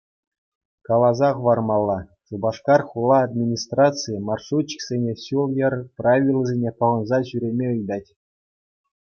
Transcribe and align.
Каласа 0.87 1.29
хӑвармалла: 1.35 1.99
Шупашкар 2.25 2.81
хула 2.89 3.17
администрацийӗ 3.27 4.19
маршрутчиксене 4.31 5.13
ҫул-йӗр 5.25 5.73
правилисене 6.01 6.71
пӑхӑнса 6.81 7.19
ҫӳреме 7.29 7.67
ыйтать. 7.77 8.09